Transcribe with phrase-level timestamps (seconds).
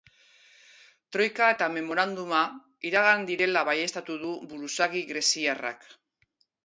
[1.17, 2.39] Troika eta memoranduma
[2.91, 5.87] iragana direla baieztatu du buruzagi greziarrak.